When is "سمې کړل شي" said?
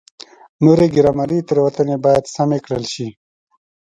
2.35-3.07